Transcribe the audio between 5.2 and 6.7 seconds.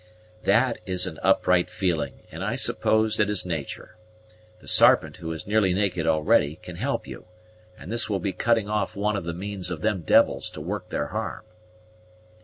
is nearly naked already,